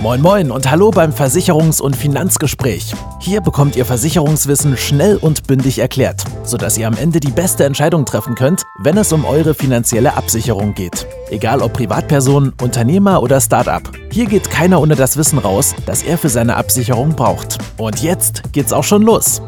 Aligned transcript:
Moin 0.00 0.22
Moin 0.22 0.50
und 0.50 0.70
hallo 0.70 0.90
beim 0.90 1.10
Versicherungs- 1.10 1.82
und 1.82 1.94
Finanzgespräch. 1.94 2.94
Hier 3.18 3.42
bekommt 3.42 3.76
ihr 3.76 3.84
Versicherungswissen 3.84 4.78
schnell 4.78 5.16
und 5.16 5.46
bündig 5.46 5.78
erklärt, 5.78 6.24
sodass 6.42 6.78
ihr 6.78 6.86
am 6.86 6.96
Ende 6.96 7.20
die 7.20 7.30
beste 7.30 7.64
Entscheidung 7.64 8.06
treffen 8.06 8.34
könnt, 8.34 8.62
wenn 8.78 8.96
es 8.96 9.12
um 9.12 9.26
eure 9.26 9.52
finanzielle 9.52 10.16
Absicherung 10.16 10.72
geht. 10.72 11.06
Egal 11.28 11.60
ob 11.60 11.74
Privatperson, 11.74 12.54
Unternehmer 12.62 13.22
oder 13.22 13.42
Startup. 13.42 13.82
Hier 14.10 14.24
geht 14.24 14.50
keiner 14.50 14.80
ohne 14.80 14.96
das 14.96 15.18
Wissen 15.18 15.38
raus, 15.38 15.74
das 15.84 16.02
er 16.02 16.16
für 16.16 16.30
seine 16.30 16.56
Absicherung 16.56 17.14
braucht. 17.14 17.58
Und 17.76 18.02
jetzt 18.02 18.54
geht's 18.54 18.72
auch 18.72 18.84
schon 18.84 19.02
los. 19.02 19.42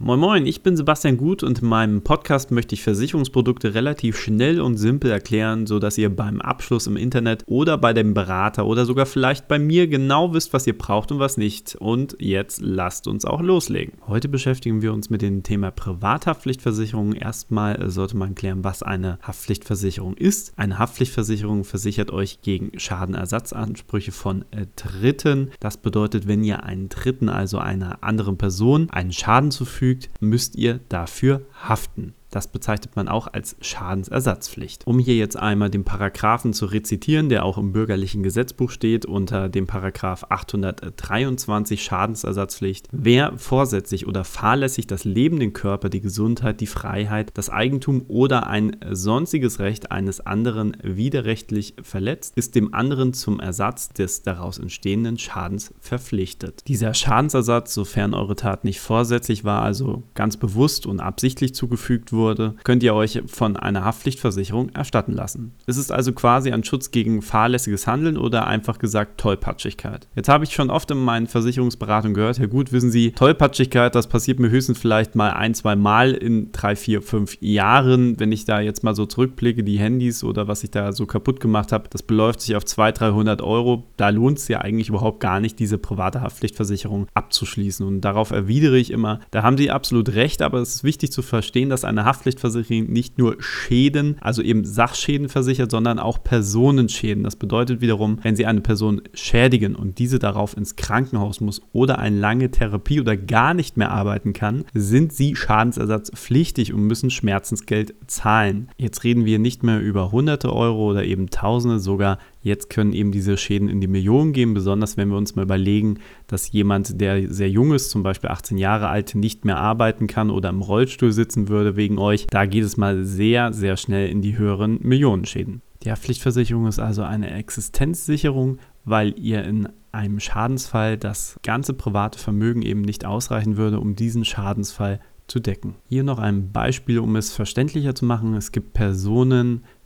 Moin 0.00 0.20
Moin, 0.20 0.46
ich 0.46 0.62
bin 0.62 0.76
Sebastian 0.76 1.16
Gut 1.16 1.42
und 1.42 1.58
in 1.58 1.66
meinem 1.66 2.02
Podcast 2.02 2.52
möchte 2.52 2.72
ich 2.72 2.84
Versicherungsprodukte 2.84 3.74
relativ 3.74 4.16
schnell 4.16 4.60
und 4.60 4.76
simpel 4.76 5.10
erklären, 5.10 5.66
sodass 5.66 5.98
ihr 5.98 6.08
beim 6.08 6.40
Abschluss 6.40 6.86
im 6.86 6.96
Internet 6.96 7.42
oder 7.46 7.76
bei 7.78 7.92
dem 7.92 8.14
Berater 8.14 8.64
oder 8.66 8.86
sogar 8.86 9.06
vielleicht 9.06 9.48
bei 9.48 9.58
mir 9.58 9.88
genau 9.88 10.32
wisst, 10.32 10.52
was 10.52 10.68
ihr 10.68 10.78
braucht 10.78 11.10
und 11.10 11.18
was 11.18 11.36
nicht. 11.36 11.74
Und 11.80 12.16
jetzt 12.20 12.60
lasst 12.62 13.08
uns 13.08 13.24
auch 13.24 13.40
loslegen. 13.40 13.94
Heute 14.06 14.28
beschäftigen 14.28 14.82
wir 14.82 14.92
uns 14.92 15.10
mit 15.10 15.20
dem 15.20 15.42
Thema 15.42 15.72
Privathaftpflichtversicherung. 15.72 17.14
Erstmal 17.14 17.90
sollte 17.90 18.16
man 18.16 18.36
klären, 18.36 18.62
was 18.62 18.84
eine 18.84 19.18
Haftpflichtversicherung 19.22 20.14
ist. 20.14 20.52
Eine 20.56 20.78
Haftpflichtversicherung 20.78 21.64
versichert 21.64 22.12
euch 22.12 22.40
gegen 22.42 22.70
Schadenersatzansprüche 22.78 24.12
von 24.12 24.44
Dritten. 24.76 25.50
Das 25.58 25.76
bedeutet, 25.76 26.28
wenn 26.28 26.44
ihr 26.44 26.62
einen 26.62 26.88
Dritten, 26.88 27.28
also 27.28 27.58
einer 27.58 28.04
anderen 28.04 28.38
Person, 28.38 28.88
einen 28.90 29.12
Schaden 29.12 29.50
zufügt, 29.50 29.87
zufügt, 29.88 30.10
müsst 30.20 30.56
ihr 30.56 30.80
dafür 30.88 31.42
haften. 31.52 32.14
Das 32.30 32.46
bezeichnet 32.46 32.94
man 32.94 33.08
auch 33.08 33.26
als 33.26 33.56
Schadensersatzpflicht. 33.60 34.86
Um 34.86 34.98
hier 34.98 35.16
jetzt 35.16 35.36
einmal 35.36 35.70
den 35.70 35.84
Paragraphen 35.84 36.52
zu 36.52 36.66
rezitieren, 36.66 37.30
der 37.30 37.44
auch 37.44 37.56
im 37.56 37.72
bürgerlichen 37.72 38.22
Gesetzbuch 38.22 38.70
steht, 38.70 39.06
unter 39.06 39.48
dem 39.48 39.66
Paragraph 39.66 40.26
823 40.28 41.82
Schadensersatzpflicht. 41.82 42.88
Wer 42.92 43.32
vorsätzlich 43.38 44.06
oder 44.06 44.24
fahrlässig 44.24 44.86
das 44.86 45.04
Leben, 45.04 45.40
den 45.40 45.54
Körper, 45.54 45.88
die 45.88 46.02
Gesundheit, 46.02 46.60
die 46.60 46.66
Freiheit, 46.66 47.30
das 47.34 47.48
Eigentum 47.48 48.04
oder 48.08 48.46
ein 48.46 48.76
sonstiges 48.90 49.58
Recht 49.58 49.90
eines 49.90 50.20
anderen 50.20 50.76
widerrechtlich 50.82 51.74
verletzt, 51.82 52.34
ist 52.36 52.54
dem 52.54 52.74
anderen 52.74 53.14
zum 53.14 53.40
Ersatz 53.40 53.88
des 53.88 54.22
daraus 54.22 54.58
entstehenden 54.58 55.18
Schadens 55.18 55.72
verpflichtet. 55.80 56.64
Dieser 56.68 56.92
Schadensersatz, 56.92 57.72
sofern 57.72 58.12
eure 58.12 58.36
Tat 58.36 58.64
nicht 58.64 58.80
vorsätzlich 58.80 59.44
war, 59.44 59.62
also 59.62 60.02
ganz 60.14 60.36
bewusst 60.36 60.84
und 60.84 61.00
absichtlich 61.00 61.54
zugefügt 61.54 62.12
wurde, 62.12 62.17
wurde, 62.18 62.54
könnt 62.64 62.82
ihr 62.82 62.94
euch 62.94 63.22
von 63.26 63.56
einer 63.56 63.84
Haftpflichtversicherung 63.84 64.68
erstatten 64.70 65.12
lassen. 65.12 65.54
Es 65.66 65.78
ist 65.78 65.90
also 65.90 66.12
quasi 66.12 66.52
ein 66.52 66.64
Schutz 66.64 66.90
gegen 66.90 67.22
fahrlässiges 67.22 67.86
Handeln 67.86 68.18
oder 68.18 68.46
einfach 68.46 68.78
gesagt 68.78 69.18
Tollpatschigkeit. 69.18 70.08
Jetzt 70.14 70.28
habe 70.28 70.44
ich 70.44 70.52
schon 70.52 70.70
oft 70.70 70.90
in 70.90 70.98
meinen 70.98 71.26
Versicherungsberatungen 71.26 72.14
gehört, 72.14 72.38
ja 72.38 72.46
gut, 72.46 72.72
wissen 72.72 72.90
Sie, 72.90 73.12
Tollpatschigkeit, 73.12 73.94
das 73.94 74.08
passiert 74.08 74.38
mir 74.38 74.50
höchstens 74.50 74.78
vielleicht 74.78 75.14
mal 75.14 75.30
ein, 75.30 75.54
zwei 75.54 75.76
Mal 75.76 76.12
in 76.12 76.52
drei, 76.52 76.76
vier, 76.76 77.00
fünf 77.00 77.38
Jahren, 77.40 78.20
wenn 78.20 78.32
ich 78.32 78.44
da 78.44 78.60
jetzt 78.60 78.84
mal 78.84 78.94
so 78.94 79.06
zurückblicke, 79.06 79.64
die 79.64 79.78
Handys 79.78 80.24
oder 80.24 80.48
was 80.48 80.62
ich 80.64 80.70
da 80.70 80.92
so 80.92 81.06
kaputt 81.06 81.40
gemacht 81.40 81.72
habe, 81.72 81.88
das 81.88 82.02
beläuft 82.02 82.40
sich 82.40 82.54
auf 82.54 82.64
200, 82.64 82.98
300 82.98 83.42
Euro. 83.42 83.84
Da 83.96 84.08
lohnt 84.10 84.38
es 84.38 84.48
ja 84.48 84.60
eigentlich 84.60 84.88
überhaupt 84.88 85.20
gar 85.20 85.40
nicht, 85.40 85.58
diese 85.58 85.78
private 85.78 86.20
Haftpflichtversicherung 86.20 87.06
abzuschließen. 87.14 87.86
Und 87.86 88.00
darauf 88.00 88.30
erwidere 88.30 88.78
ich 88.78 88.90
immer, 88.90 89.20
da 89.30 89.42
haben 89.42 89.56
Sie 89.56 89.70
absolut 89.70 90.14
recht, 90.14 90.42
aber 90.42 90.58
es 90.58 90.76
ist 90.76 90.84
wichtig 90.84 91.12
zu 91.12 91.22
verstehen, 91.22 91.68
dass 91.68 91.84
eine 91.84 92.04
Haftpflichtversicherung 92.08 92.90
nicht 92.90 93.18
nur 93.18 93.36
Schäden, 93.38 94.16
also 94.20 94.42
eben 94.42 94.64
Sachschäden 94.64 95.28
versichert, 95.28 95.70
sondern 95.70 95.98
auch 95.98 96.22
Personenschäden. 96.24 97.24
Das 97.24 97.36
bedeutet 97.36 97.80
wiederum, 97.80 98.18
wenn 98.22 98.34
Sie 98.34 98.46
eine 98.46 98.62
Person 98.62 99.02
schädigen 99.14 99.74
und 99.74 99.98
diese 99.98 100.18
darauf 100.18 100.56
ins 100.56 100.76
Krankenhaus 100.76 101.40
muss 101.40 101.60
oder 101.72 101.98
eine 101.98 102.18
lange 102.18 102.50
Therapie 102.50 103.00
oder 103.00 103.16
gar 103.16 103.54
nicht 103.54 103.76
mehr 103.76 103.90
arbeiten 103.90 104.32
kann, 104.32 104.64
sind 104.74 105.12
Sie 105.12 105.36
schadensersatzpflichtig 105.36 106.72
und 106.72 106.86
müssen 106.86 107.10
Schmerzensgeld 107.10 107.94
zahlen. 108.06 108.68
Jetzt 108.78 109.04
reden 109.04 109.24
wir 109.24 109.38
nicht 109.38 109.62
mehr 109.62 109.80
über 109.80 110.10
hunderte 110.10 110.52
Euro 110.52 110.90
oder 110.90 111.04
eben 111.04 111.28
Tausende, 111.30 111.78
sogar 111.78 112.18
Jetzt 112.48 112.70
können 112.70 112.92
eben 112.92 113.12
diese 113.12 113.36
Schäden 113.36 113.68
in 113.68 113.80
die 113.80 113.86
Millionen 113.86 114.32
gehen, 114.32 114.54
besonders 114.54 114.96
wenn 114.96 115.10
wir 115.10 115.18
uns 115.18 115.36
mal 115.36 115.42
überlegen, 115.42 115.98
dass 116.26 116.50
jemand, 116.50 117.00
der 117.00 117.30
sehr 117.32 117.50
jung 117.50 117.74
ist, 117.74 117.90
zum 117.90 118.02
Beispiel 118.02 118.30
18 118.30 118.56
Jahre 118.56 118.88
alt, 118.88 119.14
nicht 119.14 119.44
mehr 119.44 119.58
arbeiten 119.58 120.06
kann 120.06 120.30
oder 120.30 120.48
im 120.48 120.62
Rollstuhl 120.62 121.12
sitzen 121.12 121.48
würde 121.48 121.76
wegen 121.76 121.98
euch. 121.98 122.26
Da 122.28 122.46
geht 122.46 122.64
es 122.64 122.76
mal 122.78 123.04
sehr, 123.04 123.52
sehr 123.52 123.76
schnell 123.76 124.08
in 124.08 124.22
die 124.22 124.38
höheren 124.38 124.78
Millionenschäden. 124.82 125.60
Die 125.84 125.90
Haftpflichtversicherung 125.90 126.66
ist 126.66 126.80
also 126.80 127.02
eine 127.02 127.30
Existenzsicherung, 127.30 128.58
weil 128.84 129.14
ihr 129.18 129.44
in 129.44 129.68
einem 129.92 130.20
Schadensfall 130.20 130.96
das 130.96 131.38
ganze 131.42 131.74
private 131.74 132.18
Vermögen 132.18 132.62
eben 132.62 132.80
nicht 132.80 133.04
ausreichen 133.04 133.56
würde, 133.56 133.78
um 133.78 133.94
diesen 133.94 134.24
Schadensfall 134.24 135.00
zu 135.28 135.40
decken. 135.40 135.76
Hier 135.88 136.02
noch 136.02 136.18
ein 136.18 136.52
Beispiel, 136.52 136.98
um 136.98 137.14
es 137.14 137.32
verständlicher 137.32 137.94
zu 137.94 138.06
machen. 138.06 138.34
Es 138.34 138.50
gibt 138.50 138.72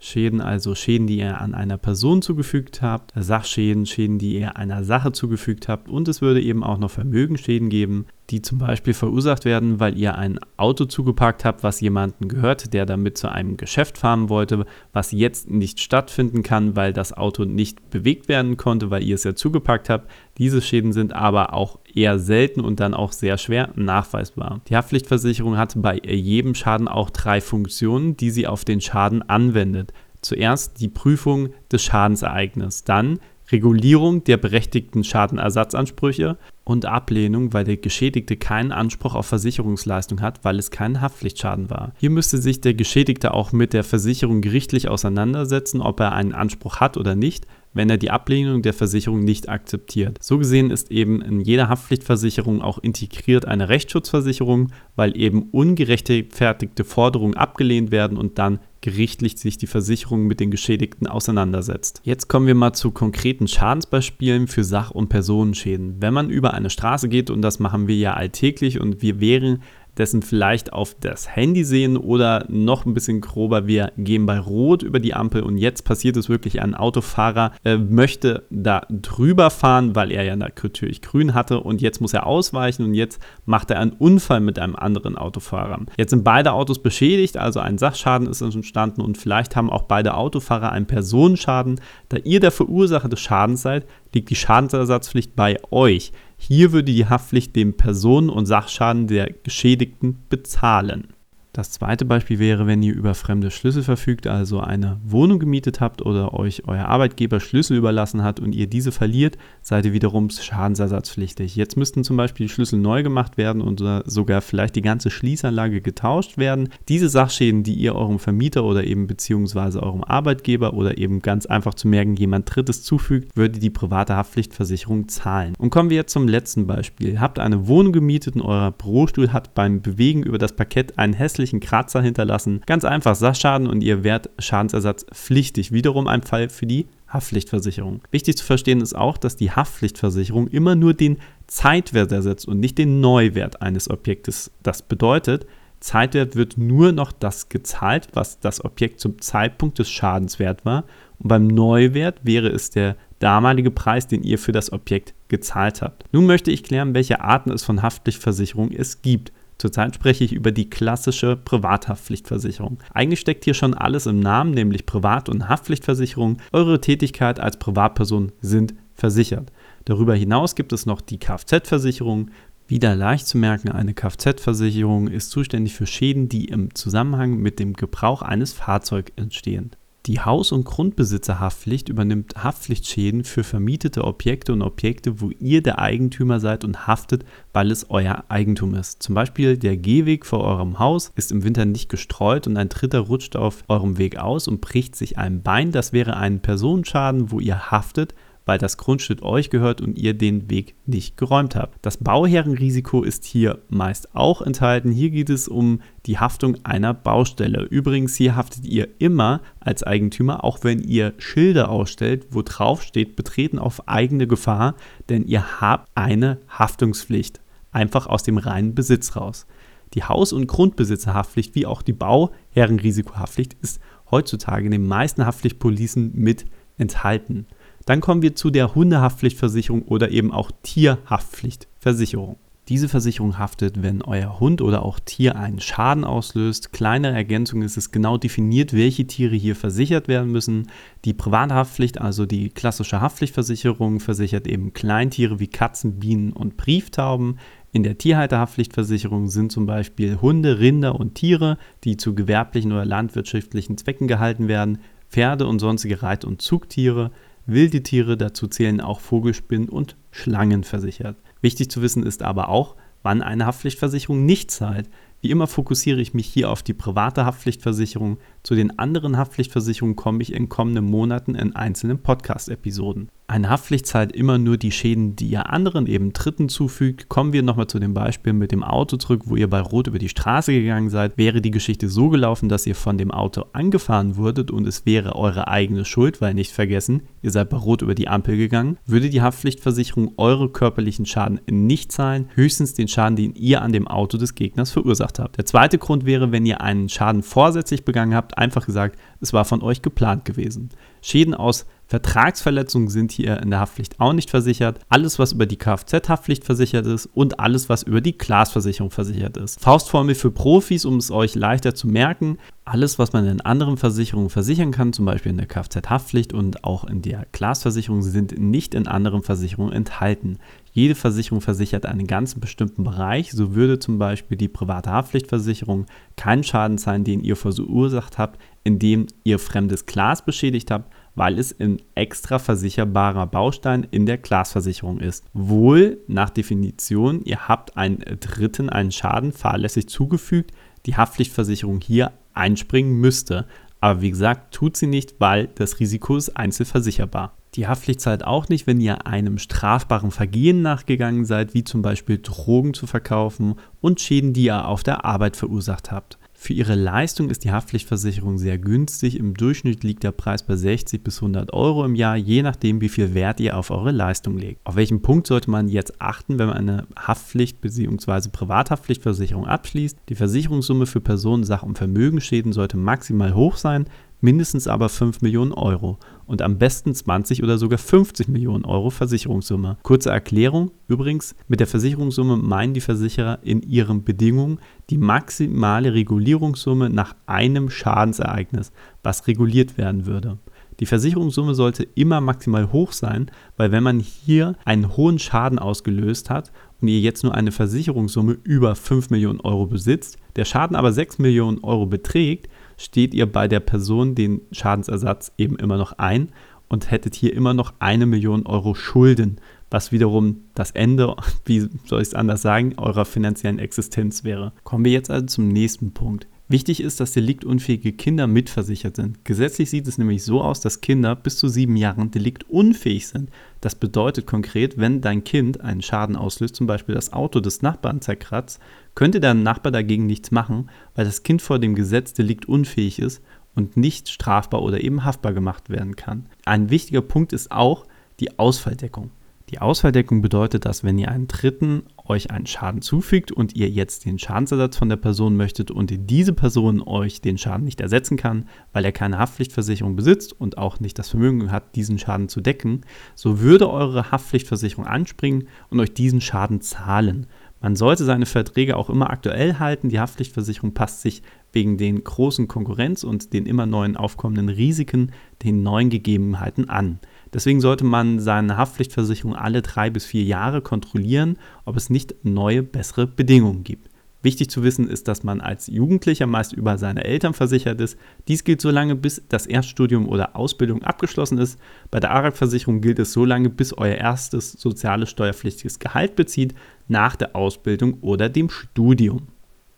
Personenschäden, 0.03 0.41
also 0.41 0.75
Schäden, 0.75 1.07
die 1.07 1.19
ihr 1.19 1.41
an 1.41 1.55
einer 1.55 1.79
Person 1.79 2.23
zugefügt 2.23 2.83
habt, 2.83 3.13
Sachschäden, 3.15 3.87
Schäden, 3.87 4.19
die 4.19 4.37
ihr 4.37 4.57
einer 4.57 4.83
Sache 4.83 5.13
zugefügt 5.13 5.69
habt 5.69 5.89
und 5.89 6.09
es 6.09 6.21
würde 6.21 6.43
eben 6.43 6.65
auch 6.65 6.79
noch 6.79 6.91
Vermögensschäden 6.91 7.69
geben, 7.69 8.07
die 8.31 8.43
zum 8.43 8.59
Beispiel 8.59 8.95
verursacht 8.95 9.45
werden, 9.45 9.79
weil 9.79 9.99
ihr 9.99 10.17
ein 10.17 10.41
Auto 10.57 10.87
zugeparkt 10.87 11.45
habt, 11.45 11.63
was 11.63 11.81
jemanden 11.81 12.29
gehört, 12.29 12.73
der 12.73 12.87
damit 12.87 13.19
zu 13.19 13.31
einem 13.31 13.57
Geschäft 13.57 13.99
fahren 13.99 14.29
wollte, 14.29 14.65
was 14.93 15.13
jetzt 15.13 15.51
nicht 15.51 15.81
stattfinden 15.81 16.43
kann, 16.43 16.75
weil 16.75 16.93
das 16.93 17.13
Auto 17.13 17.45
nicht 17.45 17.91
bewegt 17.91 18.29
werden 18.29 18.57
konnte, 18.57 18.91
weil 18.91 19.05
ihr 19.05 19.15
es 19.15 19.25
ja 19.25 19.35
zugeparkt 19.35 19.91
habt. 19.91 20.11
Diese 20.39 20.63
Schäden 20.63 20.93
sind 20.93 21.13
aber 21.13 21.53
auch 21.53 21.79
eher 21.95 22.19
selten 22.19 22.61
und 22.63 22.81
dann 22.81 22.95
auch 22.95 23.13
sehr 23.13 23.37
schwer 23.37 23.71
nachweisbar. 23.77 24.63
Die 24.69 24.77
Haftpflichtversicherung 24.77 25.59
hat 25.59 25.75
bei 25.77 26.01
jedem 26.03 26.55
Schaden 26.55 26.89
auch 26.89 27.11
drei 27.11 27.41
Funktionen, 27.41 28.17
die 28.17 28.31
sie 28.31 28.47
auf 28.47 28.65
den 28.65 28.81
Schaden 28.81 29.23
anwendet. 29.29 29.92
Zuerst 30.23 30.81
die 30.81 30.89
Prüfung 30.89 31.51
des 31.71 31.83
Schadensereignisses, 31.83 32.85
dann 32.85 33.19
Regulierung 33.51 34.25
der 34.25 34.39
berechtigten 34.39 35.05
Schadenersatzansprüche 35.05 36.39
und 36.65 36.87
Ablehnung, 36.87 37.53
weil 37.53 37.65
der 37.65 37.77
Geschädigte 37.77 38.37
keinen 38.37 38.73
Anspruch 38.73 39.15
auf 39.15 39.27
Versicherungsleistung 39.27 40.21
hat, 40.21 40.45
weil 40.45 40.59
es 40.59 40.71
kein 40.71 41.01
Haftpflichtschaden 41.01 41.69
war. 41.69 41.93
Hier 41.99 42.11
müsste 42.11 42.39
sich 42.39 42.61
der 42.61 42.75
Geschädigte 42.75 43.35
auch 43.35 43.53
mit 43.53 43.73
der 43.73 43.85
Versicherung 43.85 44.41
gerichtlich 44.41 44.89
auseinandersetzen, 44.89 45.81
ob 45.81 46.01
er 46.01 46.13
einen 46.13 46.33
Anspruch 46.33 46.77
hat 46.77 46.97
oder 46.97 47.15
nicht, 47.15 47.47
wenn 47.75 47.91
er 47.91 47.99
die 47.99 48.11
Ablehnung 48.11 48.63
der 48.63 48.75
Versicherung 48.75 49.25
nicht 49.25 49.49
akzeptiert. 49.49 50.19
So 50.23 50.39
gesehen 50.39 50.71
ist 50.71 50.91
eben 50.91 51.21
in 51.21 51.41
jeder 51.41 51.69
Haftpflichtversicherung 51.69 52.63
auch 52.63 52.79
integriert 52.79 53.47
eine 53.47 53.69
Rechtsschutzversicherung, 53.69 54.73
weil 54.95 55.17
eben 55.17 55.49
ungerechtfertigte 55.51 56.85
Forderungen 56.85 57.37
abgelehnt 57.37 57.91
werden 57.91 58.17
und 58.17 58.39
dann 58.39 58.61
gerichtlich 58.83 59.39
sich 59.39 59.57
die 59.57 59.67
Versicherung 59.67 60.27
mit 60.27 60.41
den 60.41 60.51
Geschädigten 60.51 61.07
auseinandersetzt. 61.07 62.03
Jetzt 62.05 62.29
kommen 62.29 62.47
wir 62.47 62.55
mal 62.55 62.75
zu 62.75 62.91
konkreten 62.91 63.49
Schadensbeispielen 63.49 64.49
für 64.49 64.65
Sach- 64.65 64.91
und 64.91 65.09
Personenschäden. 65.09 65.97
Wenn 66.03 66.13
man 66.13 66.29
über 66.29 66.53
eine 66.53 66.69
Straße 66.69 67.09
geht, 67.09 67.31
und 67.31 67.41
das 67.41 67.61
machen 67.61 67.89
wir 67.89 67.97
ja 67.97 68.15
alltäglich, 68.15 68.81
und 68.81 69.01
wir 69.01 69.21
wären 69.21 69.63
dessen 69.99 70.23
vielleicht 70.23 70.73
auf 70.73 70.95
das 70.99 71.35
Handy 71.35 71.65
sehen 71.65 71.97
oder 71.97 72.45
noch 72.49 72.87
ein 72.87 72.95
bisschen 72.95 73.21
grober, 73.21 73.67
wir 73.67 73.93
gehen 73.97 74.27
bei 74.27 74.39
Rot 74.39 74.83
über 74.83 75.01
die 75.01 75.15
Ampel 75.15 75.43
und 75.43 75.59
jetzt 75.59 75.85
passiert 75.85 76.17
es 76.17 76.29
wirklich, 76.29 76.63
ein 76.63 76.75
Autofahrer 76.75 77.53
äh, 77.65 77.77
möchte 77.77 78.45
da 78.51 78.87
drüber 78.91 79.51
fahren, 79.51 79.95
weil 79.95 80.11
er 80.11 80.25
ja 80.25 80.37
natürlich 80.37 81.03
grün 81.03 81.35
hatte 81.35 81.61
und 81.61 81.81
jetzt 81.81 82.01
muss 82.01 82.15
er 82.15 82.27
ausweichen 82.27 82.85
und 82.85 82.95
jetzt 82.95 83.21
macht 83.45 83.71
er 83.71 83.81
einen 83.81 83.93
Unfall 83.93 84.41
mit 84.41 84.59
einem 84.59 84.77
anderen 84.77 85.17
Autofahrer. 85.17 85.81
Jetzt 85.97 86.11
sind 86.11 86.25
beide 86.25 86.53
Autos 86.53 86.83
beschädigt, 86.83 87.37
also 87.37 87.61
ein 87.61 87.79
Sachschaden 87.79 88.29
ist 88.29 88.43
entstanden 88.43 89.01
und 89.01 89.19
vielleicht 89.19 89.57
haben 89.57 89.71
auch 89.71 89.83
beide 89.83 90.15
Autofahrer 90.15 90.73
einen 90.73 90.87
Personenschaden. 90.87 91.81
Da 92.09 92.19
ihr 92.19 92.41
der 92.41 92.51
Verursacher 92.51 93.09
des 93.09 93.21
Schadens 93.21 93.63
seid, 93.63 93.87
liegt 94.15 94.31
die 94.31 94.37
Schadensersatzpflicht 94.37 95.35
bei 95.37 95.59
euch. 95.71 96.13
Hier 96.45 96.73
würde 96.73 96.93
die 96.93 97.07
Haftpflicht 97.07 97.55
den 97.55 97.77
Personen- 97.77 98.29
und 98.29 98.47
Sachschaden 98.47 99.07
der 99.07 99.33
Geschädigten 99.33 100.25
bezahlen. 100.29 101.15
Das 101.55 101.71
zweite 101.71 102.07
Beispiel 102.07 102.39
wäre, 102.39 102.67
wenn 102.67 102.83
ihr 102.83 102.95
über 102.95 103.15
fremde 103.15 103.51
Schlüssel 103.51 103.83
verfügt, 103.83 104.27
also 104.27 104.61
eine 104.61 104.99
Wohnung 105.05 105.39
gemietet 105.39 105.83
habt 105.83 106.01
oder 106.01 106.33
euch 106.33 106.67
euer 106.67 106.87
Arbeitgeber 106.87 107.41
Schlüssel 107.41 107.77
überlassen 107.77 108.23
hat 108.23 108.41
und 108.41 108.55
ihr 108.55 108.67
diese 108.67 108.91
verliert, 108.91 109.37
seid 109.61 109.85
ihr 109.85 109.93
wiederum 109.93 110.31
schadensersatzpflichtig. 110.31 111.55
Jetzt 111.55 111.77
müssten 111.77 112.05
zum 112.05 112.17
Beispiel 112.17 112.47
die 112.47 112.53
Schlüssel 112.53 112.79
neu 112.79 113.03
gemacht 113.03 113.37
werden 113.37 113.61
und 113.61 113.85
sogar 114.07 114.41
vielleicht 114.41 114.77
die 114.77 114.81
ganze 114.81 115.11
Schließanlage 115.11 115.83
getauscht 115.83 116.39
werden. 116.39 116.71
Diese 116.89 117.11
Sachschäden, 117.11 117.65
die 117.65 117.75
ihr 117.75 117.97
eurem 117.97 118.19
Vermieter 118.19 118.65
oder 118.65 118.85
eben 118.85 119.07
beziehungsweise 119.07 119.83
eurem 119.83 120.05
Arbeitgeber 120.05 120.73
oder 120.73 120.97
eben 120.97 121.21
ganz 121.21 121.45
einfach 121.45 121.75
zu 121.75 121.87
merken, 121.87 122.17
jemand 122.17 122.55
Drittes 122.55 122.83
zufügt, 122.83 123.37
würde 123.37 123.59
die 123.59 123.69
private 123.69 124.17
Haftpflichtversicherung 124.17 125.09
zahlen. 125.09 125.53
Und 125.59 125.69
kommen 125.69 125.91
wir 125.91 125.99
jetzt 125.99 126.15
zum 126.15 126.29
letzten 126.29 126.67
Beispiel. 126.67 127.21
Habt 127.21 127.39
eine 127.39 127.69
Wohnung 127.69 127.93
gemietet 127.93 128.37
und 128.37 128.41
euer 128.41 128.71
Bürostuhl 128.71 129.35
hat 129.35 129.53
beim 129.53 129.83
Bewegen 129.83 130.23
über 130.23 130.39
das 130.39 130.57
Parkett 130.57 130.99
einen 130.99 131.13
hässlichen 131.13 131.42
hässlichen 131.43 131.61
Kratzer 131.61 132.01
hinterlassen. 132.01 132.63
Ganz 132.67 132.85
einfach 132.85 133.17
Sachschaden 133.17 133.67
und 133.67 133.83
ihr 133.83 134.05
werdet 134.05 134.31
Schadensersatz 134.39 135.05
pflichtig. 135.13 135.73
Wiederum 135.73 136.07
ein 136.07 136.23
Fall 136.23 136.49
für 136.49 136.67
die 136.67 136.87
Haftpflichtversicherung. 137.09 138.01
Wichtig 138.11 138.37
zu 138.37 138.45
verstehen 138.45 138.81
ist 138.81 138.95
auch, 138.95 139.19
dass 139.19 139.37
die 139.37 139.51
Haftpflichtversicherung 139.51 140.47
immer 140.49 140.77
nur 140.77 140.95
den 140.95 141.19
Zeitwert 141.47 142.13
ersetzt 142.13 142.47
und 142.47 142.61
nicht 142.61 142.79
den 142.79 143.01
Neuwert 143.01 143.61
eines 143.61 143.91
Objektes. 143.91 144.51
Das 144.63 144.83
bedeutet, 144.83 145.47
Zeitwert 145.81 146.37
wird 146.37 146.57
nur 146.59 146.93
noch 146.93 147.11
das 147.11 147.49
gezahlt, 147.49 148.09
was 148.15 148.39
das 148.39 148.65
Objekt 148.65 149.01
zum 149.01 149.21
Zeitpunkt 149.21 149.81
des 149.81 149.91
Schadens 149.91 150.39
wert 150.39 150.65
war. 150.65 150.85
Und 151.19 151.29
beim 151.29 151.49
Neuwert 151.49 152.21
wäre 152.23 152.49
es 152.49 152.71
der 152.71 152.97
damalige 153.19 153.73
Preis, 153.73 154.07
den 154.07 154.23
ihr 154.23 154.39
für 154.39 154.53
das 154.53 154.73
Objekt 154.73 155.15
gezahlt 155.29 155.83
habt. 155.83 156.05
Nun 156.13 156.27
möchte 156.27 156.53
ich 156.53 156.63
klären, 156.63 156.95
welche 156.95 157.21
Arten 157.21 157.51
es 157.51 157.65
von 157.65 157.83
Haftpflichtversicherung 157.83 158.71
es 158.71 159.03
gibt. 159.03 159.33
Zurzeit 159.63 159.95
spreche 159.95 160.25
ich 160.25 160.33
über 160.33 160.51
die 160.51 160.69
klassische 160.69 161.37
Privathaftpflichtversicherung. 161.37 162.79
Eigentlich 162.93 163.21
steckt 163.21 163.45
hier 163.45 163.55
schon 163.55 163.75
alles 163.75 164.07
im 164.07 164.19
Namen, 164.19 164.51
nämlich 164.51 164.87
Privat- 164.87 165.29
und 165.29 165.49
Haftpflichtversicherung. 165.49 166.39
Eure 166.51 166.81
Tätigkeit 166.81 167.39
als 167.39 167.61
Privatperson 167.61 168.33
sind 168.41 168.75
versichert. 168.95 169.53
Darüber 169.85 170.17
hinaus 170.17 170.57
gibt 170.57 170.73
es 170.73 170.85
noch 170.85 171.01
die 171.01 171.21
Kfz-Versicherung. 171.21 172.33
Wieder 172.67 172.97
leicht 172.97 173.29
zu 173.29 173.39
merken, 173.39 173.69
eine 173.69 173.95
Kfz-Versicherung 173.95 175.07
ist 175.07 175.31
zuständig 175.31 175.75
für 175.75 175.87
Schäden, 175.87 176.29
die 176.29 176.47
im 176.47 176.75
Zusammenhang 176.75 177.37
mit 177.37 177.61
dem 177.61 177.75
Gebrauch 177.75 178.23
eines 178.23 178.53
Fahrzeugs 178.53 179.13
entstehen. 179.15 179.71
Die 180.07 180.19
Haus- 180.19 180.51
und 180.51 180.65
Grundbesitzerhaftpflicht 180.65 181.89
übernimmt 181.89 182.35
Haftpflichtschäden 182.43 183.23
für 183.23 183.45
vermietete 183.45 184.03
Objekte 184.03 184.53
und 184.53 184.61
Objekte, 184.61 185.21
wo 185.21 185.31
ihr 185.39 185.63
der 185.63 185.79
Eigentümer 185.79 186.41
seid 186.41 186.65
und 186.65 186.89
haftet, 186.89 187.25
weil 187.53 187.71
es 187.71 187.89
euer 187.89 188.25
Eigentum 188.29 188.75
ist. 188.75 189.01
Zum 189.01 189.15
Beispiel 189.15 189.57
der 189.57 189.77
Gehweg 189.77 190.27
vor 190.27 190.43
eurem 190.43 190.81
Haus 190.81 191.13
ist 191.15 191.31
im 191.31 191.45
Winter 191.45 191.67
nicht 191.67 191.89
gestreut 191.89 192.49
und 192.49 192.57
ein 192.57 192.69
Dritter 192.69 192.99
rutscht 192.99 193.37
auf 193.37 193.63
eurem 193.69 193.97
Weg 193.97 194.19
aus 194.19 194.49
und 194.49 194.61
bricht 194.61 194.97
sich 194.97 195.19
ein 195.19 195.45
Bein. 195.45 195.71
Das 195.71 195.93
wäre 195.93 196.17
ein 196.17 196.41
Personenschaden, 196.41 197.31
wo 197.31 197.39
ihr 197.39 197.71
haftet, 197.71 198.13
weil 198.45 198.59
das 198.59 198.77
Grundstück 198.77 199.23
euch 199.23 199.51
gehört 199.51 199.81
und 199.81 199.99
ihr 199.99 200.15
den 200.15 200.51
Weg 200.51 200.75
nicht 200.87 201.17
geräumt 201.17 201.57
habt. 201.57 201.79
Das 201.83 201.97
Bauherrenrisiko 201.97 203.03
ist 203.03 203.25
hier 203.25 203.61
meist 203.69 204.15
auch 204.15 204.43
enthalten. 204.43 204.91
Hier 204.91 205.11
geht 205.11 205.31
es 205.31 205.49
um 205.49 205.81
die 206.07 206.19
Haftung 206.19 206.57
einer 206.65 206.95
Baustelle. 206.95 207.63
Übrigens, 207.63 208.17
hier 208.17 208.37
haftet 208.37 208.65
ihr 208.65 208.89
immer 208.99 209.41
als 209.61 209.83
Eigentümer, 209.83 210.45
auch 210.45 210.59
wenn 210.63 210.81
ihr 210.81 211.15
Schilder 211.19 211.69
ausstellt, 211.69 212.27
wo 212.31 212.43
drauf 212.43 212.83
steht, 212.83 213.17
betreten 213.17 213.59
auf 213.59 213.89
eigene 213.89 214.27
Gefahr, 214.27 214.75
denn 215.09 215.25
ihr 215.27 215.61
habt 215.61 215.91
eine 215.95 216.39
Haftungspflicht. 216.49 217.41
Einfach 217.71 218.07
aus 218.07 218.23
dem 218.23 218.39
reinen 218.39 218.75
Besitz 218.75 219.17
raus. 219.17 219.47
Die 219.95 220.05
Haus- 220.05 220.33
und 220.33 220.47
Grundbesitzerhaftpflicht 220.47 221.55
wie 221.55 221.67
auch 221.67 221.83
die 221.83 221.93
Bauherrenrisikohaftpflicht 221.93 223.57
ist 223.61 223.81
heutzutage 224.11 224.67
in 224.67 224.71
den 224.71 224.87
meisten 224.87 225.25
Haftpflichtpolicen 225.27 226.13
mit 226.15 226.45
enthalten. 226.79 227.47
Dann 227.87 228.01
kommen 228.01 228.23
wir 228.23 228.35
zu 228.35 228.51
der 228.51 228.75
Hundehaftpflichtversicherung 228.75 229.83
oder 229.83 230.11
eben 230.11 230.33
auch 230.33 230.51
Tierhaftpflichtversicherung. 230.63 232.37
Diese 232.69 232.89
Versicherung 232.89 233.39
haftet, 233.39 233.83
wenn 233.83 234.03
euer 234.03 234.39
Hund 234.39 234.63
oder 234.63 234.85
auch 234.85 235.01
Tier 235.01 235.35
einen 235.35 235.59
Schaden 235.59 236.05
auslöst. 236.05 236.73
Kleinere 236.73 237.13
Ergänzung 237.13 237.63
ist 237.63 237.77
es 237.77 237.91
genau 237.91 238.19
definiert, 238.19 238.73
welche 238.73 239.05
Tiere 239.05 239.35
hier 239.35 239.57
versichert 239.57 240.07
werden 240.07 240.31
müssen. 240.31 240.69
Die 241.05 241.13
Privathaftpflicht, 241.13 242.01
also 242.01 242.25
die 242.25 242.51
klassische 242.51 243.01
Haftpflichtversicherung, 243.01 243.99
versichert 243.99 244.47
eben 244.47 244.73
Kleintiere 244.73 245.41
wie 245.41 245.49
Katzen, 245.49 245.99
Bienen 245.99 246.33
und 246.33 246.57
Brieftauben. 246.57 247.39
In 247.73 247.83
der 247.83 247.99
Tierhalterhaftpflichtversicherung 247.99 249.29
sind 249.29 249.51
zum 249.51 249.67
Beispiel 249.67 250.21
Hunde, 250.23 250.61
Rinder 250.61 250.95
und 250.95 251.17
Tiere, 251.17 251.59
die 251.83 251.97
zu 251.97 252.15
gewerblichen 252.15 252.71
oder 252.71 252.85
landwirtschaftlichen 252.85 253.77
Zwecken 253.77 254.07
gehalten 254.07 254.47
werden, 254.47 254.79
Pferde 255.11 255.49
und 255.49 255.59
sonstige 255.59 256.03
Reit- 256.03 256.25
und 256.25 256.41
Zugtiere. 256.41 257.11
Wilde 257.47 257.83
Tiere, 257.83 258.17
dazu 258.17 258.47
zählen 258.47 258.81
auch 258.81 259.01
Vogelspinnen 259.01 259.69
und 259.69 259.97
Schlangen 260.11 260.65
versichert. 260.65 261.17
Wichtig 261.41 261.71
zu 261.71 261.83
wissen 261.83 262.05
ist 262.05 262.23
aber 262.23 262.49
auch, 262.49 262.77
wann 263.03 263.23
eine 263.23 263.47
Haftpflichtversicherung 263.47 264.25
nicht 264.25 264.51
zahlt. 264.51 264.89
Wie 265.21 265.31
immer 265.31 265.47
fokussiere 265.47 266.01
ich 266.01 266.15
mich 266.15 266.27
hier 266.27 266.51
auf 266.51 266.63
die 266.63 266.75
private 266.75 267.25
Haftpflichtversicherung. 267.25 268.19
Zu 268.43 268.55
den 268.55 268.79
anderen 268.79 269.17
Haftpflichtversicherungen 269.17 269.97
komme 269.97 270.23
ich 270.23 270.33
in 270.33 270.49
kommenden 270.49 270.85
Monaten 270.85 271.35
in 271.35 271.55
einzelnen 271.55 271.99
Podcast-Episoden. 271.99 273.09
Eine 273.33 273.49
Haftpflicht 273.49 273.87
zahlt 273.87 274.13
immer 274.13 274.37
nur 274.37 274.59
die 274.59 274.71
Schäden, 274.71 275.17
die 275.17 275.29
ihr 275.29 275.49
anderen, 275.49 275.87
eben 275.87 276.13
Dritten 276.13 276.51
zufügt. 276.51 277.09
Kommen 277.09 277.33
wir 277.33 277.43
nochmal 277.43 277.67
zu 277.67 277.79
dem 277.79 277.95
Beispiel 277.95 278.35
mit 278.35 278.53
dem 278.53 278.63
Auto 278.63 278.99
zurück, 278.99 279.23
wo 279.25 279.37
ihr 279.37 279.49
bei 279.49 279.63
Rot 279.63 279.87
über 279.87 279.99
die 279.99 280.11
Straße 280.11 280.53
gegangen 280.53 280.91
seid. 280.91 281.17
Wäre 281.17 281.41
die 281.41 281.51
Geschichte 281.51 281.89
so 281.89 282.11
gelaufen, 282.11 282.51
dass 282.51 282.67
ihr 282.67 282.75
von 282.75 282.99
dem 282.99 283.11
Auto 283.11 283.47
angefahren 283.55 284.17
wurdet 284.17 284.51
und 284.51 284.67
es 284.67 284.85
wäre 284.85 285.17
eure 285.17 285.49
eigene 285.49 285.87
Schuld, 285.87 286.21
weil 286.21 286.35
nicht 286.35 286.53
vergessen, 286.53 287.05
ihr 287.23 287.31
seid 287.31 287.49
bei 287.49 287.57
Rot 287.57 287.81
über 287.81 287.95
die 287.95 288.07
Ampel 288.07 288.37
gegangen, 288.37 288.77
würde 288.85 289.09
die 289.09 289.23
Haftpflichtversicherung 289.23 290.13
eure 290.19 290.51
körperlichen 290.51 291.07
Schaden 291.07 291.41
nicht 291.51 291.91
zahlen, 291.91 292.29
höchstens 292.35 292.75
den 292.75 292.89
Schaden, 292.89 293.17
den 293.17 293.35
ihr 293.35 293.63
an 293.63 293.73
dem 293.73 293.89
Auto 293.89 294.19
des 294.19 294.35
Gegners 294.35 294.73
verursacht 294.73 295.19
habt. 295.19 295.39
Der 295.39 295.47
zweite 295.47 295.79
Grund 295.79 296.05
wäre, 296.05 296.33
wenn 296.33 296.45
ihr 296.45 296.61
einen 296.61 296.91
Schaden 296.91 297.23
vorsätzlich 297.23 297.87
begangen 297.87 298.15
habt, 298.15 298.37
einfach 298.37 298.67
gesagt, 298.67 298.99
es 299.23 299.33
war 299.33 299.47
von 299.47 299.63
euch 299.63 299.81
geplant 299.81 300.27
gewesen. 300.27 300.69
Schäden 301.01 301.33
aus 301.33 301.65
Vertragsverletzungen 301.93 302.89
sind 302.89 303.13
hier 303.13 303.43
in 303.43 303.51
der 303.51 303.61
Haftpflicht 303.61 304.01
auch 304.01 304.15
nicht 304.15 304.31
versichert. 304.31 304.81
Alles, 304.89 305.19
was 305.19 305.33
über 305.33 305.45
die 305.45 305.59
Kfz-Haftpflicht 305.59 306.43
versichert 306.43 306.87
ist 306.87 307.05
und 307.05 307.39
alles, 307.39 307.69
was 307.69 307.83
über 307.83 308.01
die 308.01 308.17
Glasversicherung 308.17 308.91
versichert 308.91 309.37
ist. 309.37 309.61
Faustformel 309.61 310.15
für 310.15 310.31
Profis, 310.31 310.87
um 310.87 310.97
es 310.97 311.11
euch 311.11 311.35
leichter 311.35 311.75
zu 311.75 311.87
merken. 311.87 312.39
Alles, 312.65 312.99
was 312.99 313.13
man 313.13 313.27
in 313.27 313.43
anderen 313.43 313.77
Versicherungen 313.77 314.31
versichern 314.31 314.71
kann, 314.71 314.95
zum 314.95 315.05
Beispiel 315.05 315.33
in 315.33 315.37
der 315.37 315.49
Kfz-Haftpflicht 315.49 316.33
und 316.33 316.65
auch 316.65 316.85
in 316.85 317.03
der 317.03 317.27
Glasversicherung, 317.33 318.01
sind 318.01 318.39
nicht 318.39 318.75
in 318.75 318.87
anderen 318.89 319.23
Versicherungen 319.23 319.75
enthalten. 319.75 320.39
Jede 320.73 320.95
Versicherung 320.95 321.43
versichert 321.43 321.85
einen 321.85 322.07
ganz 322.07 322.35
bestimmten 322.35 322.85
Bereich. 322.85 323.33
So 323.33 323.55
würde 323.55 323.79
zum 323.79 323.99
Beispiel 323.99 324.39
die 324.39 324.49
private 324.49 324.91
Haftpflichtversicherung 324.91 325.85
keinen 326.17 326.43
Schaden 326.43 326.79
zahlen, 326.79 327.05
den 327.05 327.21
ihr 327.21 327.37
verursacht 327.37 328.17
habt, 328.17 328.41
indem 328.65 329.09
ihr 329.25 329.39
fremdes 329.39 329.85
Glas 329.85 330.25
beschädigt 330.25 330.71
habt, 330.71 330.91
weil 331.15 331.39
es 331.39 331.59
ein 331.59 331.81
extra 331.95 332.39
versicherbarer 332.39 333.27
Baustein 333.27 333.87
in 333.91 334.07
der 334.07 334.19
Glasversicherung 334.19 335.01
ist. 335.01 335.25
Wohl 335.33 335.99
nach 336.07 336.31
Definition, 336.31 337.23
ihr 337.25 337.49
habt 337.49 337.77
einen 337.77 337.99
Dritten 338.21 338.71
einen 338.71 338.93
Schaden 338.93 339.33
fahrlässig 339.33 339.89
zugefügt, 339.89 340.53
die 340.87 340.97
Haftpflichtversicherung 340.97 341.81
hier 341.81 342.13
einspringen 342.35 342.95
müsste. 342.95 343.47
Aber 343.81 344.01
wie 344.01 344.11
gesagt, 344.11 344.55
tut 344.55 344.77
sie 344.77 344.87
nicht, 344.87 345.17
weil 345.19 345.49
das 345.55 345.81
Risiko 345.81 346.17
ist 346.17 346.37
einzelversicherbar. 346.37 347.37
Die 347.55 347.67
Haftpflicht 347.67 348.01
zahlt 348.01 348.25
auch 348.25 348.49
nicht, 348.49 348.67
wenn 348.67 348.81
ihr 348.81 349.07
einem 349.07 349.37
strafbaren 349.39 350.11
Vergehen 350.11 350.63
nachgegangen 350.63 351.27
seid, 351.27 351.53
wie 351.53 351.65
zum 351.65 351.83
Beispiel 351.83 352.19
Drogen 352.23 352.73
zu 352.73 352.87
verkaufen 352.87 353.57
und 353.81 354.01
Schäden, 354.01 354.33
die 354.33 354.45
ihr 354.45 354.67
auf 354.67 354.83
der 354.83 355.05
Arbeit 355.05 355.37
verursacht 355.37 355.91
habt. 355.91 356.19
Für 356.43 356.55
ihre 356.55 356.75
Leistung 356.75 357.31
ist 357.31 357.45
die 357.45 357.53
Haftpflichtversicherung 357.53 358.37
sehr 358.37 358.59
günstig. 358.59 359.17
Im 359.17 359.35
Durchschnitt 359.35 359.85
liegt 359.85 360.03
der 360.03 360.11
Preis 360.11 360.43
bei 360.43 360.57
60 360.57 361.05
bis 361.05 361.19
100 361.19 361.53
Euro 361.53 361.85
im 361.85 361.95
Jahr, 361.95 362.17
je 362.17 362.43
nachdem, 362.43 362.81
wie 362.81 362.89
viel 362.89 363.15
Wert 363.15 363.39
ihr 363.39 363.57
auf 363.57 363.71
eure 363.71 363.93
Leistung 363.93 364.39
legt. 364.39 364.59
Auf 364.65 364.75
welchen 364.75 365.03
Punkt 365.03 365.29
sollte 365.29 365.53
man 365.53 365.69
jetzt 365.69 366.03
achten, 366.03 366.41
wenn 366.41 366.49
man 366.49 366.57
eine 366.57 366.89
Haftpflicht 366.99 367.61
bzw. 367.61 368.31
Privathaftpflichtversicherung 368.33 369.47
abschließt? 369.47 369.97
Die 370.09 370.17
Versicherungssumme 370.17 370.87
für 370.87 371.01
Personen, 371.01 371.45
Sach- 371.45 371.63
und 371.63 371.79
Vermögensschäden 371.79 372.53
sollte 372.53 372.77
maximal 372.77 373.37
hoch 373.37 373.57
sein, 373.57 373.87
mindestens 374.23 374.69
aber 374.69 374.89
5 374.89 375.21
Millionen 375.21 375.53
Euro 375.53 375.99
und 376.25 376.41
am 376.41 376.57
besten 376.57 376.95
20 376.95 377.43
oder 377.43 377.59
sogar 377.59 377.79
50 377.79 378.29
Millionen 378.29 378.65
Euro 378.65 378.89
Versicherungssumme. 378.89 379.77
Kurze 379.83 380.11
Erklärung, 380.11 380.71
übrigens, 380.89 381.35
mit 381.49 381.61
der 381.61 381.67
Versicherungssumme 381.67 382.39
meinen 382.39 382.73
die 382.73 382.81
Versicherer 382.81 383.41
in 383.43 383.61
ihren 383.61 384.05
Bedingungen 384.05 384.59
die 384.89 384.99
maximale 384.99 385.93
Regulierungssumme 385.93 386.89
nach 386.89 387.15
einem 387.27 387.69
Schadensereignis, 387.69 388.73
was 389.03 389.27
reguliert 389.27 389.77
werden 389.77 390.07
würde. 390.07 390.39
Die 390.81 390.87
Versicherungssumme 390.87 391.55
sollte 391.55 391.87
immer 391.95 392.21
maximal 392.21 392.73
hoch 392.73 392.93
sein, 392.93 393.31
weil 393.57 393.73
wenn 393.73 393.83
man 393.83 394.01
hier 394.01 394.57
einen 394.65 394.97
hohen 394.97 395.19
Schaden 395.19 395.59
ausgelöst 395.59 396.31
hat 396.31 396.51
und 396.81 396.89
ihr 396.89 397.01
jetzt 397.01 397.23
nur 397.23 397.35
eine 397.35 397.53
Versicherungssumme 397.53 398.39
über 398.43 398.75
5 398.75 399.11
Millionen 399.11 399.41
Euro 399.41 399.67
besitzt, 399.67 400.17
der 400.37 400.45
Schaden 400.45 400.77
aber 400.77 400.93
6 400.93 401.19
Millionen 401.19 401.63
Euro 401.63 401.87
beträgt, 401.87 402.49
steht 402.83 403.15
ihr 403.15 403.31
bei 403.31 403.49
der 403.49 403.61
Person 403.61 404.15
den 404.15 404.41
Schadensersatz 404.51 405.33
eben 405.39 405.57
immer 405.57 405.77
noch 405.77 405.99
ein 405.99 406.31
und 406.69 406.91
hättet 406.91 407.15
hier 407.15 407.35
immer 407.35 407.55
noch 407.55 407.75
eine 407.79 408.07
Million 408.07 408.47
Euro 408.47 408.75
Schulden, 408.75 409.41
was 409.71 409.93
wiederum 409.93 410.45
das 410.55 410.71
Ende, 410.71 411.15
wie 411.45 411.69
soll 411.85 412.03
ich 412.03 412.09
es 412.09 412.15
anders 412.15 412.43
sagen, 412.43 412.75
eurer 412.79 413.05
finanziellen 413.05 413.59
Existenz 413.59 414.25
wäre. 414.25 414.53
Kommen 414.65 414.85
wir 414.85 414.93
jetzt 414.93 415.11
also 415.11 415.27
zum 415.27 415.49
nächsten 415.49 415.93
Punkt. 415.93 416.27
Wichtig 416.53 416.83
ist, 416.83 417.01
dass 417.01 417.13
deliktunfähige 417.13 417.95
Kinder 417.95 418.27
mitversichert 418.27 418.97
sind. 418.97 419.25
Gesetzlich 419.25 419.71
sieht 419.71 419.89
es 419.89 419.97
nämlich 419.97 420.23
so 420.23 420.43
aus, 420.43 420.61
dass 420.61 420.83
Kinder 420.83 421.17
bis 421.17 421.39
zu 421.39 421.49
sieben 421.49 421.77
Jahren 421.77 422.11
deliktunfähig 422.11 423.07
sind. 423.09 423.31
Das 423.63 423.75
bedeutet 423.75 424.27
konkret, 424.27 424.77
wenn 424.77 425.01
dein 425.01 425.25
Kind 425.25 425.63
einen 425.63 425.81
Schaden 425.81 426.15
auslöst, 426.15 426.55
zum 426.55 426.67
Beispiel 426.67 426.95
das 426.95 427.11
Auto 427.11 427.41
des 427.41 427.63
Nachbarn 427.63 428.03
zerkratzt, 428.03 428.61
könnte 428.95 429.19
der 429.19 429.33
Nachbar 429.33 429.73
dagegen 429.73 430.05
nichts 430.05 430.31
machen, 430.31 430.69
weil 430.95 431.07
das 431.07 431.23
Kind 431.23 431.41
vor 431.41 431.59
dem 431.59 431.75
Gesetz 431.75 432.13
deliktunfähig 432.13 432.99
ist 432.99 433.23
und 433.55 433.79
nicht 433.79 434.11
strafbar 434.11 434.61
oder 434.61 434.85
eben 434.85 435.07
haftbar 435.07 435.33
gemacht 435.33 435.71
werden 435.71 435.97
kann. 435.97 436.27
Ein 436.45 436.69
wichtiger 436.69 437.01
Punkt 437.01 437.33
ist 437.33 437.51
auch 437.51 437.87
die 438.21 438.39
Ausfalldeckung. 438.39 439.11
Die 439.53 439.61
Ausfalldeckung 439.61 440.23
bedeutet, 440.23 440.65
dass 440.65 440.83
wenn 440.83 440.97
ihr 440.97 441.11
einen 441.11 441.29
Dritten 441.29 441.83
euch 442.07 442.31
einen 442.31 442.47
Schaden 442.47 442.81
zufügt 442.81 443.31
und 443.31 443.55
ihr 443.55 443.69
jetzt 443.69 444.07
den 444.07 444.19
Schadensersatz 444.19 444.79
von 444.79 444.89
der 444.89 444.97
Person 444.97 445.37
möchtet 445.37 445.71
und 445.71 445.93
diese 445.95 446.33
Person 446.33 446.81
euch 446.81 447.21
den 447.21 447.37
Schaden 447.37 447.65
nicht 447.65 447.83
ersetzen 447.83 448.17
kann, 448.17 448.49
weil 448.73 448.87
er 448.87 448.93
keine 448.93 449.19
Haftpflichtversicherung 449.19 449.95
besitzt 449.95 450.41
und 450.41 450.57
auch 450.57 450.81
nicht 450.81 450.99
das 450.99 451.11
Vermögen 451.11 451.53
hat, 451.53 451.77
diesen 451.77 451.99
Schaden 451.99 452.31
zu 452.31 452.41
decken, 452.41 452.81
so 453.15 453.41
würde 453.41 453.69
eure 453.69 454.11
Haftpflichtversicherung 454.11 454.87
anspringen 454.87 455.49
und 455.69 455.81
euch 455.81 455.93
diesen 455.93 456.23
Schaden 456.23 456.63
zahlen. 456.63 457.27
Man 457.61 457.77
sollte 457.77 458.05
seine 458.05 458.25
Verträge 458.27 458.79
auch 458.79 458.89
immer 458.89 459.11
aktuell 459.11 459.59
halten. 459.59 459.91
Die 459.91 460.01
Haftpflichtversicherung 460.01 460.73
passt 460.73 461.03
sich 461.03 461.23
wegen 461.53 461.77
den 461.77 462.03
großen 462.03 462.49
Konkurrenz 462.49 463.05
und 463.05 463.35
den 463.35 463.45
immer 463.45 463.67
neuen 463.67 463.99
aufkommenden 463.99 464.49
Risiken 464.49 465.13
den 465.43 465.63
neuen 465.63 465.91
Gegebenheiten 465.91 466.71
an. 466.71 467.01
Deswegen 467.33 467.61
sollte 467.61 467.85
man 467.85 468.21
seine 468.21 468.57
Haftpflichtversicherung 468.57 469.35
alle 469.35 469.63
drei 469.63 469.91
bis 469.91 470.05
vier 470.05 470.23
Jahre 470.23 470.61
kontrollieren, 470.61 471.39
ob 471.65 471.77
es 471.77 471.91
nicht 471.91 472.15
neue, 472.25 472.63
bessere 472.63 473.07
Bedingungen 473.07 473.65
gibt. 473.65 473.89
Wichtig 474.23 474.51
zu 474.51 474.63
wissen 474.63 474.89
ist, 474.89 475.09
dass 475.09 475.25
man 475.25 475.41
als 475.41 475.67
Jugendlicher 475.67 476.27
meist 476.29 476.53
über 476.53 476.79
seine 476.79 477.05
Eltern 477.05 477.35
versichert 477.35 477.81
ist. 477.81 477.99
Dies 478.29 478.45
gilt 478.45 478.61
so 478.61 478.71
lange, 478.71 478.95
bis 478.95 479.21
das 479.29 479.47
Erststudium 479.47 480.09
oder 480.09 480.37
Ausbildung 480.37 480.83
abgeschlossen 480.83 481.39
ist. 481.39 481.59
Bei 481.91 481.99
der 481.99 482.13
ARAG-Versicherung 482.13 482.81
gilt 482.81 483.01
es 483.01 483.13
so 483.13 483.25
lange, 483.25 483.51
bis 483.51 483.73
euer 483.77 483.97
erstes 483.97 484.53
soziales 484.53 485.11
steuerpflichtiges 485.11 485.81
Gehalt 485.81 486.15
bezieht, 486.15 486.55
nach 486.87 487.17
der 487.17 487.35
Ausbildung 487.35 487.95
oder 488.01 488.29
dem 488.29 488.49
Studium. 488.49 489.27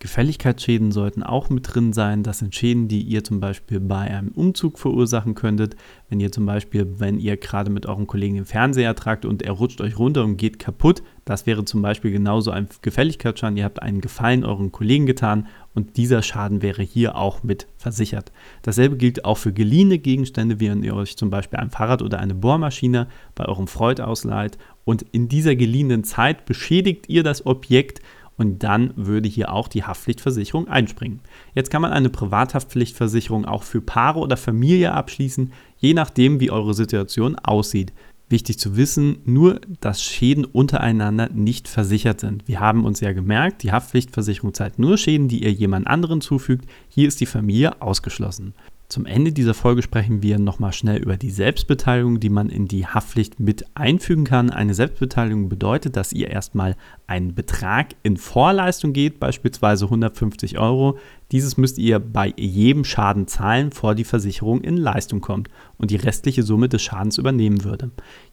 Gefälligkeitsschäden 0.05 0.93
sollten 0.93 1.23
auch 1.23 1.49
mit 1.49 1.75
drin 1.75 1.95
sein. 1.95 2.23
Das 2.23 2.41
sind 2.41 2.55
Schäden, 2.55 2.89
die 2.89 3.01
ihr 3.01 3.25
zum 3.25 3.41
Beispiel 3.41 3.81
bei 3.81 4.01
einem 4.01 4.33
Umzug 4.33 4.79
verursachen 4.79 5.35
könntet. 5.35 5.77
Wenn 6.11 6.21
ihr 6.21 6.31
zum 6.31 6.45
Beispiel, 6.45 6.99
wenn 6.99 7.19
ihr 7.19 7.39
gerade 7.39 7.71
mit 7.71 7.87
eurem 7.87 8.07
Kollegen 8.07 8.35
den 8.35 8.45
Fernseher 8.45 8.95
tragt 8.95 9.25
und 9.25 9.41
er 9.41 9.53
rutscht 9.53 9.81
euch 9.81 9.99
runter 9.99 10.23
und 10.23 10.37
geht 10.37 10.59
kaputt, 10.59 11.03
das 11.25 11.47
wäre 11.47 11.65
zum 11.65 11.81
Beispiel 11.81 12.11
genauso 12.11 12.51
ein 12.51 12.69
Gefälligkeitsschaden. 12.83 13.57
Ihr 13.57 13.65
habt 13.65 13.81
einen 13.81 14.03
Gefallen 14.03 14.45
euren 14.45 14.73
Kollegen 14.73 15.07
getan 15.07 15.47
und 15.75 15.97
dieser 15.97 16.21
Schaden 16.21 16.61
wäre 16.61 16.83
hier 16.83 17.17
auch 17.17 17.43
mit 17.43 17.67
versichert. 17.79 18.31
Dasselbe 18.61 18.99
gilt 18.99 19.25
auch 19.25 19.39
für 19.39 19.55
geliehene 19.55 19.99
Gegenstände, 19.99 20.61
wie 20.61 20.69
wenn 20.69 20.83
ihr 20.83 20.95
euch 20.95 21.17
zum 21.17 21.31
Beispiel 21.31 21.59
ein 21.61 21.71
Fahrrad 21.71 22.03
oder 22.03 22.19
eine 22.19 22.35
Bohrmaschine 22.35 23.09
bei 23.35 23.47
eurem 23.47 23.69
Freund 23.69 24.03
ausleiht 24.03 24.59
und 24.85 25.01
in 25.13 25.29
dieser 25.29 25.57
geliehenen 25.57 26.05
Zeit 26.05 26.45
beschädigt 26.45 27.09
ihr 27.09 27.23
das 27.23 27.47
Objekt 27.47 28.03
und 28.37 28.63
dann 28.63 28.93
würde 28.97 29.29
hier 29.29 29.53
auch 29.53 29.69
die 29.69 29.85
Haftpflichtversicherung 29.85 30.69
einspringen. 30.69 31.21
Jetzt 31.55 31.71
kann 31.71 31.83
man 31.83 31.93
eine 31.93 32.11
Privathaftpflichtversicherung 32.11 33.45
auch 33.45 33.63
für 33.63 33.81
Paare 33.81 34.19
oder 34.19 34.37
Familie 34.37 34.93
abschließen, 34.93 35.53
je 35.79 35.95
nachdem, 35.95 36.41
wie 36.41 36.51
eure 36.51 36.75
Situation 36.75 37.37
aussieht. 37.37 37.93
Wichtig 38.29 38.59
zu 38.59 38.77
wissen, 38.77 39.19
nur 39.27 39.61
dass 39.81 40.03
Schäden 40.03 40.47
untereinander 40.47 41.29
nicht 41.29 41.69
versichert 41.69 42.21
sind. 42.21 42.49
Wir 42.49 42.59
haben 42.59 42.85
uns 42.85 43.01
ja 43.01 43.13
gemerkt, 43.13 43.63
die 43.63 43.71
Haftpflichtversicherung 43.71 44.55
zahlt 44.55 44.79
nur 44.79 44.97
Schäden, 44.97 45.29
die 45.29 45.45
ihr 45.45 45.53
jemand 45.53 45.87
anderen 45.87 46.23
zufügt. 46.23 46.69
Hier 46.89 47.07
ist 47.07 47.21
die 47.21 47.27
Familie 47.27 47.83
ausgeschlossen. 47.83 48.55
Zum 48.89 49.07
Ende 49.07 49.33
dieser 49.33 49.55
Folge 49.55 49.83
sprechen 49.83 50.23
wir 50.23 50.39
nochmal 50.39 50.73
schnell 50.73 50.99
über 50.99 51.17
die 51.17 51.31
Selbstbeteiligung, 51.31 52.21
die 52.21 52.29
man 52.29 52.51
in 52.51 52.69
die 52.69 52.87
Haftpflicht 52.87 53.41
mit 53.41 53.65
einfügen 53.75 54.25
kann. 54.25 54.51
Eine 54.51 54.75
Selbstbeteiligung 54.75 55.49
bedeutet, 55.49 55.97
dass 55.97 56.13
ihr 56.13 56.29
erstmal 56.29 56.77
einen 57.07 57.35
Betrag 57.35 57.95
in 58.03 58.19
Vorleistung 58.19 58.93
geht, 58.93 59.19
beispielsweise 59.19 59.87
150 59.87 60.59
Euro. 60.59 60.99
Dieses 61.35 61.57
müsst 61.57 61.79
ihr 61.79 61.99
bei 61.99 62.33
jedem 62.37 62.85
Schaden 62.85 63.27
zahlen, 63.27 63.71
bevor 63.71 63.97
die 63.97 64.05
Versicherung 64.05 64.61
in 64.61 64.77
Leistung 64.77 65.21
kommt 65.21 65.49
und 65.79 65.91
die 65.91 65.97
restliche 65.97 66.45
Summe 66.45 66.69
des 66.69 66.81
Schadens 66.81 67.19
übernehmen 67.19 67.65
würde. 67.65 67.91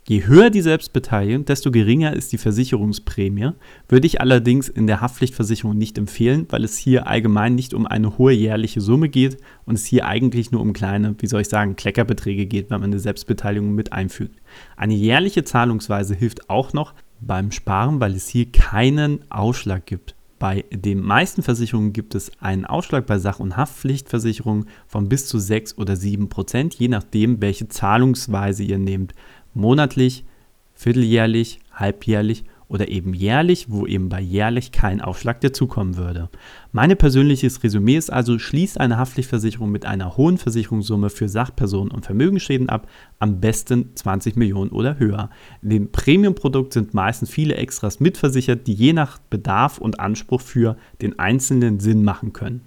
Je 0.07 0.27
höher 0.27 0.51
die 0.51 0.61
Selbstbeteiligung, 0.61 1.45
desto 1.45 1.71
geringer 1.71 2.13
ist 2.13 2.31
die 2.31 2.37
Versicherungsprämie. 2.37 3.53
Würde 3.89 4.05
ich 4.05 4.21
allerdings 4.21 4.69
in 4.69 4.85
der 4.85 5.01
Haftpflichtversicherung 5.01 5.75
nicht 5.75 5.97
empfehlen, 5.97 6.45
weil 6.51 6.63
es 6.63 6.77
hier 6.77 7.07
allgemein 7.07 7.55
nicht 7.55 7.73
um 7.73 7.87
eine 7.87 8.19
hohe 8.19 8.33
jährliche 8.33 8.81
Summe 8.81 9.09
geht 9.09 9.37
und 9.65 9.73
es 9.73 9.85
hier 9.85 10.05
eigentlich 10.05 10.51
nur 10.51 10.61
um 10.61 10.71
kleine, 10.71 11.15
wie 11.17 11.27
soll 11.27 11.41
ich 11.41 11.49
sagen, 11.49 11.75
Kleckerbeträge 11.75 12.45
geht, 12.45 12.69
wenn 12.69 12.81
man 12.81 12.91
eine 12.91 12.99
Selbstbeteiligung 12.99 13.73
mit 13.73 13.93
einfügt. 13.93 14.39
Eine 14.77 14.93
jährliche 14.93 15.43
Zahlungsweise 15.43 16.13
hilft 16.13 16.51
auch 16.51 16.71
noch, 16.73 16.93
beim 17.19 17.51
Sparen, 17.51 17.99
weil 17.99 18.13
es 18.13 18.27
hier 18.27 18.51
keinen 18.51 19.25
Ausschlag 19.31 19.87
gibt. 19.87 20.15
Bei 20.41 20.65
den 20.71 21.03
meisten 21.03 21.43
Versicherungen 21.43 21.93
gibt 21.93 22.15
es 22.15 22.31
einen 22.39 22.65
Ausschlag 22.65 23.05
bei 23.05 23.19
Sach- 23.19 23.39
und 23.39 23.57
Haftpflichtversicherungen 23.57 24.65
von 24.87 25.07
bis 25.07 25.27
zu 25.27 25.37
6 25.37 25.77
oder 25.77 25.95
7 25.95 26.29
Prozent, 26.29 26.73
je 26.73 26.87
nachdem, 26.87 27.41
welche 27.41 27.67
Zahlungsweise 27.67 28.63
ihr 28.63 28.79
nehmt. 28.79 29.13
Monatlich, 29.53 30.25
vierteljährlich, 30.73 31.59
halbjährlich 31.71 32.45
oder 32.71 32.87
eben 32.87 33.13
jährlich, 33.13 33.69
wo 33.69 33.85
eben 33.85 34.07
bei 34.07 34.21
jährlich 34.21 34.71
kein 34.71 35.01
Aufschlag 35.01 35.41
dazukommen 35.41 35.97
würde. 35.97 36.29
Mein 36.71 36.95
persönliches 36.97 37.61
Resümee 37.63 37.97
ist 37.97 38.11
also, 38.11 38.39
schließt 38.39 38.79
eine 38.79 38.97
Haftpflichtversicherung 38.97 39.69
mit 39.69 39.85
einer 39.85 40.15
hohen 40.15 40.37
Versicherungssumme 40.37 41.09
für 41.09 41.27
Sachpersonen 41.27 41.91
und 41.91 42.05
Vermögensschäden 42.05 42.69
ab, 42.69 42.87
am 43.19 43.41
besten 43.41 43.93
20 43.95 44.37
Millionen 44.37 44.71
oder 44.71 44.97
höher. 44.97 45.29
In 45.61 45.69
dem 45.69 45.91
Premium-Produkt 45.91 46.71
sind 46.71 46.93
meistens 46.93 47.29
viele 47.29 47.55
Extras 47.55 47.99
mitversichert, 47.99 48.65
die 48.67 48.73
je 48.73 48.93
nach 48.93 49.17
Bedarf 49.17 49.77
und 49.77 49.99
Anspruch 49.99 50.39
für 50.39 50.77
den 51.01 51.19
Einzelnen 51.19 51.81
Sinn 51.81 52.05
machen 52.05 52.31
können. 52.31 52.61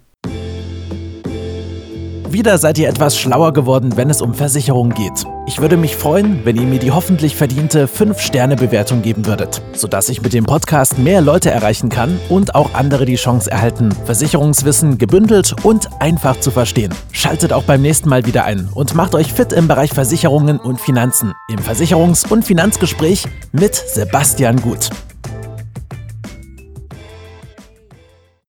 Wieder 2.29 2.57
seid 2.57 2.77
ihr 2.79 2.89
etwas 2.89 3.17
schlauer 3.17 3.53
geworden, 3.53 3.95
wenn 3.97 4.09
es 4.09 4.21
um 4.21 4.33
Versicherungen 4.33 4.93
geht. 4.93 5.25
Ich 5.45 5.61
würde 5.61 5.77
mich 5.77 5.95
freuen, 5.95 6.43
wenn 6.43 6.55
ihr 6.55 6.63
mir 6.63 6.79
die 6.79 6.91
hoffentlich 6.91 7.35
verdiente 7.35 7.87
5-Sterne-Bewertung 7.87 9.03
geben 9.03 9.25
würdet, 9.27 9.61
sodass 9.73 10.09
ich 10.09 10.21
mit 10.21 10.33
dem 10.33 10.43
Podcast 10.43 10.97
mehr 10.97 11.21
Leute 11.21 11.51
erreichen 11.51 11.89
kann 11.89 12.19
und 12.29 12.55
auch 12.55 12.73
andere 12.73 13.05
die 13.05 13.15
Chance 13.15 13.51
erhalten, 13.51 13.91
Versicherungswissen 14.05 14.97
gebündelt 14.97 15.55
und 15.63 15.89
einfach 16.01 16.39
zu 16.39 16.49
verstehen. 16.49 16.93
Schaltet 17.11 17.53
auch 17.53 17.63
beim 17.63 17.81
nächsten 17.81 18.09
Mal 18.09 18.25
wieder 18.25 18.43
ein 18.43 18.69
und 18.73 18.95
macht 18.95 19.13
euch 19.13 19.31
fit 19.31 19.53
im 19.53 19.67
Bereich 19.67 19.93
Versicherungen 19.93 20.59
und 20.59 20.81
Finanzen 20.81 21.33
im 21.47 21.59
Versicherungs- 21.59 22.27
und 22.27 22.43
Finanzgespräch 22.43 23.25
mit 23.51 23.75
Sebastian 23.75 24.61
Gut. 24.61 24.89